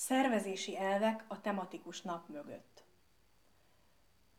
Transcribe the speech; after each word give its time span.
Szervezési 0.00 0.76
elvek 0.76 1.24
a 1.28 1.40
tematikus 1.40 2.02
nap 2.02 2.28
mögött. 2.28 2.84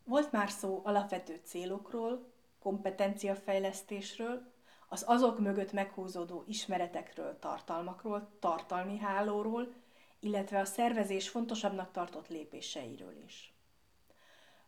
Volt 0.03 0.31
már 0.31 0.49
szó 0.49 0.81
alapvető 0.83 1.41
célokról, 1.43 2.31
kompetenciafejlesztésről, 2.59 4.51
az 4.87 5.03
azok 5.07 5.39
mögött 5.39 5.71
meghúzódó 5.71 6.43
ismeretekről, 6.47 7.39
tartalmakról, 7.39 8.29
tartalmi 8.39 8.97
hálóról, 8.97 9.73
illetve 10.19 10.59
a 10.59 10.65
szervezés 10.65 11.29
fontosabbnak 11.29 11.91
tartott 11.91 12.27
lépéseiről 12.27 13.17
is. 13.25 13.53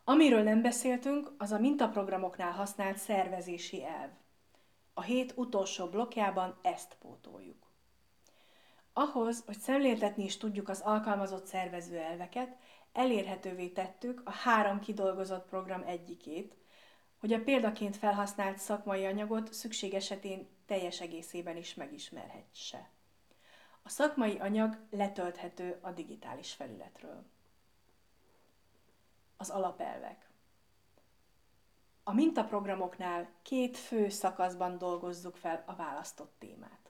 Amiről 0.04 0.44
nem 0.44 0.62
beszéltünk, 0.62 1.32
az 1.38 1.52
a 1.52 1.60
mintaprogramoknál 1.60 2.52
használt 2.52 2.98
szervezési 2.98 3.84
elv. 3.84 4.10
A 4.94 5.02
hét 5.02 5.34
utolsó 5.36 5.86
blokkjában 5.86 6.60
ezt 6.62 6.96
pótoljuk. 7.00 7.71
Ahhoz, 8.94 9.44
hogy 9.46 9.60
szemléltetni 9.60 10.24
is 10.24 10.38
tudjuk 10.38 10.70
az 10.70 10.82
alkalmazott 10.82 11.46
szervező 11.46 11.98
elveket, 11.98 12.58
elérhetővé 12.94 13.68
tettük 13.68 14.22
a 14.26 14.32
három 14.32 14.80
kidolgozott 14.80 15.50
program 15.50 15.84
egyikét, 15.86 16.56
hogy 17.20 17.34
a 17.34 17.44
példaként 17.44 17.98
felhasznált 17.98 18.58
szakmai 18.58 19.06
anyagot 19.06 19.54
szükség 19.54 19.94
esetén 19.94 20.48
teljes 20.66 21.02
egészében 21.02 21.58
is 21.58 21.74
megismerhetse. 21.74 22.90
A 23.84 23.90
szakmai 23.90 24.40
anyag 24.40 24.78
letölthető 24.90 25.78
a 25.82 25.92
digitális 25.92 26.54
felületről. 26.54 27.24
Az 29.38 29.50
alapelvek. 29.50 30.30
A 32.04 32.14
mintaprogramoknál 32.14 33.30
két 33.42 33.78
fő 33.78 34.10
szakaszban 34.10 34.78
dolgozzuk 34.78 35.36
fel 35.36 35.64
a 35.66 35.76
választott 35.76 36.36
témát 36.40 36.81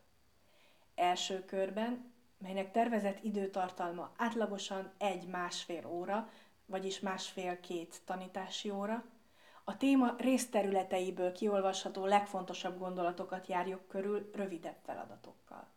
első 0.95 1.45
körben, 1.45 2.11
melynek 2.37 2.71
tervezett 2.71 3.23
időtartalma 3.23 4.11
átlagosan 4.17 4.91
egy-másfél 4.97 5.85
óra, 5.87 6.29
vagyis 6.65 6.99
másfél-két 6.99 8.01
tanítási 8.05 8.69
óra, 8.69 9.03
a 9.63 9.77
téma 9.77 10.15
részterületeiből 10.17 11.31
kiolvasható 11.31 12.05
legfontosabb 12.05 12.79
gondolatokat 12.79 13.47
járjuk 13.47 13.87
körül 13.87 14.29
rövidebb 14.33 14.77
feladatokkal. 14.85 15.67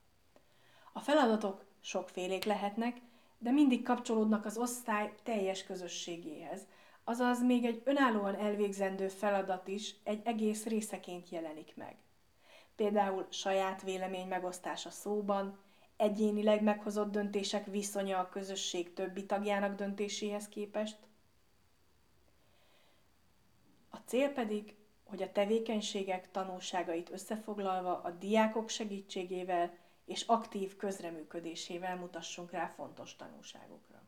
A 0.93 1.01
feladatok 1.01 1.65
sokfélék 1.81 2.45
lehetnek, 2.45 2.97
de 3.39 3.51
mindig 3.51 3.83
kapcsolódnak 3.83 4.45
az 4.45 4.57
osztály 4.57 5.15
teljes 5.23 5.65
közösségéhez, 5.65 6.67
azaz 7.05 7.43
még 7.43 7.65
egy 7.65 7.83
önállóan 7.85 8.35
elvégzendő 8.35 9.09
feladat 9.09 9.69
is 9.69 9.95
egy 10.05 10.21
egész 10.25 10.65
részeként 10.65 11.29
jelenik 11.29 11.77
meg 11.77 11.97
például 12.77 13.27
saját 13.31 13.83
vélemény 13.83 14.27
megosztása 14.27 14.91
szóban, 14.91 15.59
egyénileg 15.97 16.63
meghozott 16.63 17.11
döntések 17.11 17.67
viszonya 17.67 18.19
a 18.19 18.29
közösség 18.29 18.93
többi 18.93 19.27
tagjának 19.27 19.77
döntéséhez 19.77 20.49
képest. 20.49 20.97
A 23.91 23.97
cél 23.97 24.29
pedig, 24.29 24.77
hogy 25.05 25.23
a 25.23 25.33
tevékenységek 25.33 26.31
tanulságait 26.31 27.11
összefoglalva 27.11 28.01
a 28.01 28.11
diákok 28.11 28.69
segítségével 28.69 29.77
és 30.05 30.23
aktív 30.23 30.77
közreműködésével 30.77 31.97
mutassunk 31.97 32.51
rá 32.51 32.67
fontos 32.67 33.17
tanulságokra. 33.17 34.03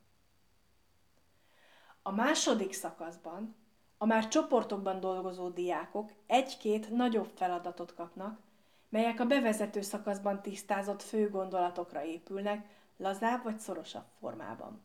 A 2.02 2.10
második 2.10 2.72
szakaszban 2.72 3.56
a 3.98 4.06
már 4.06 4.28
csoportokban 4.28 5.00
dolgozó 5.00 5.48
diákok 5.48 6.12
egy-két 6.26 6.90
nagyobb 6.90 7.30
feladatot 7.34 7.94
kapnak, 7.94 8.40
melyek 8.88 9.20
a 9.20 9.24
bevezető 9.24 9.80
szakaszban 9.80 10.42
tisztázott 10.42 11.02
fő 11.02 11.30
gondolatokra 11.30 12.04
épülnek, 12.04 12.66
lazább 12.96 13.42
vagy 13.42 13.58
szorosabb 13.58 14.06
formában. 14.18 14.84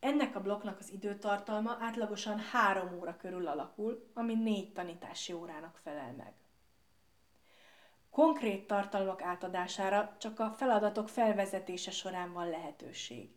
Ennek 0.00 0.36
a 0.36 0.40
blokknak 0.40 0.78
az 0.78 0.92
időtartalma 0.92 1.76
átlagosan 1.80 2.38
három 2.38 2.98
óra 2.98 3.16
körül 3.16 3.46
alakul, 3.46 4.10
ami 4.14 4.34
négy 4.34 4.72
tanítási 4.72 5.32
órának 5.32 5.80
felel 5.82 6.12
meg. 6.16 6.32
Konkrét 8.10 8.66
tartalmak 8.66 9.22
átadására 9.22 10.16
csak 10.18 10.40
a 10.40 10.50
feladatok 10.50 11.08
felvezetése 11.08 11.90
során 11.90 12.32
van 12.32 12.48
lehetőség. 12.48 13.30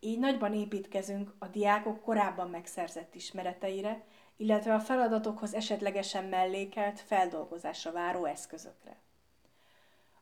Így 0.00 0.18
nagyban 0.18 0.54
építkezünk 0.54 1.34
a 1.38 1.46
diákok 1.46 2.02
korábban 2.02 2.50
megszerzett 2.50 3.14
ismereteire, 3.14 4.04
illetve 4.36 4.74
a 4.74 4.80
feladatokhoz 4.80 5.54
esetlegesen 5.54 6.24
mellékelt, 6.24 7.00
feldolgozásra 7.00 7.92
váró 7.92 8.24
eszközökre. 8.24 8.96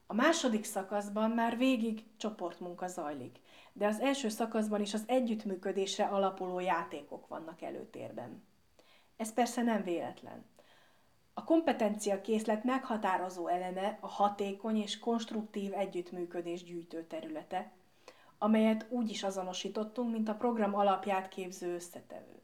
A 0.06 0.14
második 0.14 0.64
szakaszban 0.64 1.30
már 1.30 1.56
végig 1.56 2.04
csoportmunka 2.16 2.86
zajlik, 2.86 3.40
de 3.72 3.86
az 3.86 4.00
első 4.00 4.28
szakaszban 4.28 4.80
is 4.80 4.94
az 4.94 5.04
együttműködésre 5.06 6.04
alapuló 6.04 6.60
játékok 6.60 7.26
vannak 7.26 7.62
előtérben. 7.62 8.44
Ez 9.16 9.32
persze 9.32 9.62
nem 9.62 9.82
véletlen. 9.82 10.44
A 11.34 11.44
kompetencia 11.44 12.20
készlet 12.20 12.64
meghatározó 12.64 13.46
eleme 13.48 13.98
a 14.00 14.06
hatékony 14.06 14.76
és 14.76 14.98
konstruktív 14.98 15.72
együttműködés 15.74 16.64
gyűjtő 16.64 17.04
területe, 17.06 17.72
amelyet 18.38 18.86
úgy 18.88 19.10
is 19.10 19.22
azonosítottunk, 19.22 20.12
mint 20.12 20.28
a 20.28 20.34
program 20.34 20.74
alapját 20.74 21.28
képző 21.28 21.74
összetevő. 21.74 22.41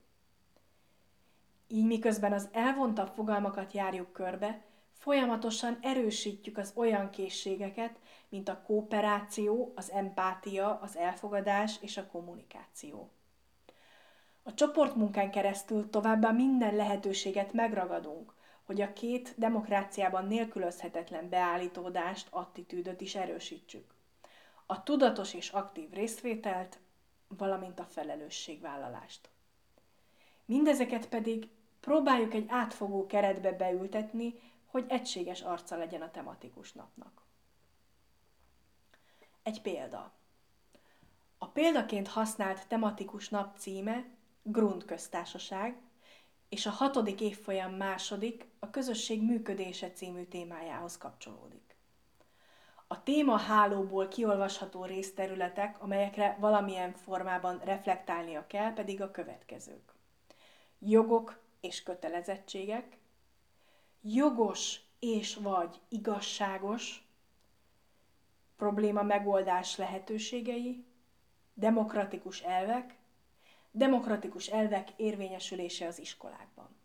Így 1.68 1.86
miközben 1.86 2.32
az 2.32 2.48
elvontabb 2.52 3.08
fogalmakat 3.14 3.72
járjuk 3.72 4.12
körbe, 4.12 4.62
folyamatosan 4.92 5.78
erősítjük 5.82 6.58
az 6.58 6.72
olyan 6.74 7.10
készségeket, 7.10 7.98
mint 8.28 8.48
a 8.48 8.62
kooperáció, 8.62 9.72
az 9.76 9.90
empátia, 9.90 10.78
az 10.82 10.96
elfogadás 10.96 11.76
és 11.80 11.96
a 11.96 12.06
kommunikáció. 12.06 13.10
A 14.42 14.54
csoportmunkán 14.54 15.30
keresztül 15.30 15.90
továbbá 15.90 16.30
minden 16.30 16.76
lehetőséget 16.76 17.52
megragadunk, 17.52 18.34
hogy 18.64 18.80
a 18.80 18.92
két 18.92 19.34
demokráciában 19.36 20.26
nélkülözhetetlen 20.26 21.28
beállítódást, 21.28 22.26
attitűdöt 22.30 23.00
is 23.00 23.14
erősítsük. 23.14 23.94
A 24.66 24.82
tudatos 24.82 25.34
és 25.34 25.50
aktív 25.50 25.90
részvételt, 25.90 26.78
valamint 27.28 27.78
a 27.78 27.84
felelősségvállalást. 27.84 29.28
Mindezeket 30.44 31.08
pedig 31.08 31.48
próbáljuk 31.88 32.34
egy 32.34 32.46
átfogó 32.48 33.06
keretbe 33.06 33.52
beültetni, 33.52 34.34
hogy 34.66 34.84
egységes 34.88 35.42
arca 35.42 35.76
legyen 35.76 36.02
a 36.02 36.10
tematikus 36.10 36.72
napnak. 36.72 37.22
Egy 39.42 39.62
példa. 39.62 40.12
A 41.38 41.46
példaként 41.46 42.08
használt 42.08 42.66
tematikus 42.66 43.28
nap 43.28 43.58
címe 43.58 44.04
Grund 44.42 44.84
köztársaság, 44.84 45.76
és 46.48 46.66
a 46.66 46.70
hatodik 46.70 47.20
évfolyam 47.20 47.74
második 47.74 48.48
a 48.58 48.70
közösség 48.70 49.22
működése 49.22 49.90
című 49.90 50.24
témájához 50.24 50.98
kapcsolódik. 50.98 51.76
A 52.86 53.02
téma 53.02 53.36
hálóból 53.36 54.08
kiolvasható 54.08 54.84
részterületek, 54.84 55.82
amelyekre 55.82 56.36
valamilyen 56.40 56.92
formában 56.92 57.58
reflektálnia 57.64 58.46
kell, 58.46 58.72
pedig 58.72 59.00
a 59.00 59.10
következők. 59.10 59.94
Jogok 60.78 61.46
és 61.60 61.82
kötelezettségek, 61.82 62.96
jogos 64.02 64.80
és 64.98 65.34
vagy 65.34 65.80
igazságos 65.88 67.06
probléma 68.56 69.02
megoldás 69.02 69.76
lehetőségei, 69.76 70.84
demokratikus 71.54 72.40
elvek, 72.40 72.94
demokratikus 73.70 74.46
elvek 74.46 74.88
érvényesülése 74.96 75.86
az 75.86 75.98
iskolákban. 75.98 76.76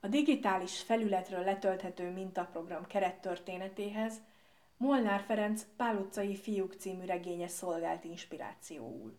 A 0.00 0.08
digitális 0.08 0.80
felületről 0.80 1.44
letölthető 1.44 2.10
mintaprogram 2.10 2.86
kerettörténetéhez 2.86 4.20
Molnár 4.76 5.20
Ferenc 5.20 5.66
Pál 5.76 5.96
utcai 5.96 6.36
fiúk 6.36 6.74
című 6.74 7.04
regénye 7.04 7.48
szolgált 7.48 8.04
inspirációul. 8.04 9.18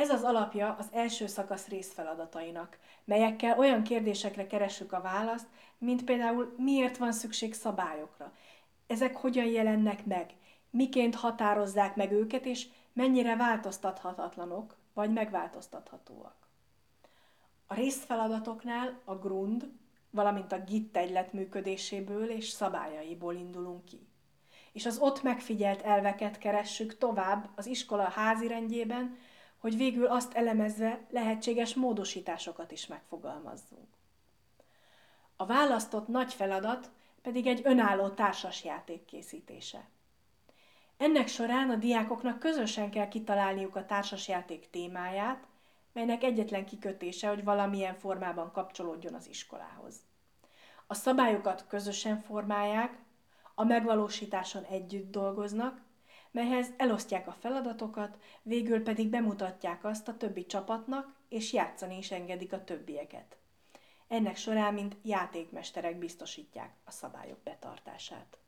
Ez 0.00 0.10
az 0.10 0.22
alapja 0.22 0.76
az 0.78 0.88
első 0.92 1.26
szakasz 1.26 1.68
részfeladatainak, 1.68 2.78
melyekkel 3.04 3.58
olyan 3.58 3.82
kérdésekre 3.82 4.46
keressük 4.46 4.92
a 4.92 5.00
választ, 5.00 5.46
mint 5.78 6.04
például 6.04 6.54
miért 6.56 6.96
van 6.96 7.12
szükség 7.12 7.54
szabályokra, 7.54 8.32
ezek 8.86 9.16
hogyan 9.16 9.44
jelennek 9.46 10.06
meg, 10.06 10.34
miként 10.70 11.14
határozzák 11.14 11.96
meg 11.96 12.12
őket, 12.12 12.44
és 12.44 12.66
mennyire 12.92 13.36
változtathatatlanok, 13.36 14.76
vagy 14.94 15.12
megváltoztathatóak. 15.12 16.48
A 17.66 17.74
részfeladatoknál 17.74 19.00
a 19.04 19.14
grund, 19.14 19.70
valamint 20.10 20.52
a 20.52 20.64
git 20.64 20.96
egylet 20.96 21.32
működéséből 21.32 22.30
és 22.30 22.48
szabályaiból 22.48 23.34
indulunk 23.34 23.84
ki. 23.84 24.06
És 24.72 24.86
az 24.86 24.98
ott 24.98 25.22
megfigyelt 25.22 25.82
elveket 25.82 26.38
keressük 26.38 26.98
tovább 26.98 27.48
az 27.54 27.66
iskola 27.66 28.08
házirendjében, 28.08 29.16
hogy 29.60 29.76
végül 29.76 30.06
azt 30.06 30.34
elemezve 30.34 31.06
lehetséges 31.10 31.74
módosításokat 31.74 32.70
is 32.70 32.86
megfogalmazzunk. 32.86 33.88
A 35.36 35.46
választott 35.46 36.08
nagy 36.08 36.32
feladat 36.32 36.90
pedig 37.22 37.46
egy 37.46 37.60
önálló 37.64 38.08
társasjáték 38.08 39.04
készítése. 39.04 39.88
Ennek 40.96 41.28
során 41.28 41.70
a 41.70 41.76
diákoknak 41.76 42.38
közösen 42.38 42.90
kell 42.90 43.08
kitalálniuk 43.08 43.76
a 43.76 43.86
társasjáték 43.86 44.70
témáját, 44.70 45.46
melynek 45.92 46.22
egyetlen 46.22 46.66
kikötése, 46.66 47.28
hogy 47.28 47.44
valamilyen 47.44 47.94
formában 47.94 48.52
kapcsolódjon 48.52 49.14
az 49.14 49.28
iskolához. 49.28 49.96
A 50.86 50.94
szabályokat 50.94 51.66
közösen 51.66 52.18
formálják, 52.18 52.98
a 53.54 53.64
megvalósításon 53.64 54.64
együtt 54.64 55.10
dolgoznak, 55.10 55.80
melyhez 56.30 56.72
elosztják 56.76 57.26
a 57.26 57.36
feladatokat, 57.40 58.18
végül 58.42 58.82
pedig 58.82 59.08
bemutatják 59.08 59.84
azt 59.84 60.08
a 60.08 60.16
többi 60.16 60.46
csapatnak, 60.46 61.14
és 61.28 61.52
játszani 61.52 61.96
is 61.96 62.10
engedik 62.10 62.52
a 62.52 62.64
többieket. 62.64 63.36
Ennek 64.08 64.36
során, 64.36 64.74
mint 64.74 64.96
játékmesterek 65.02 65.98
biztosítják 65.98 66.74
a 66.84 66.90
szabályok 66.90 67.38
betartását. 67.44 68.38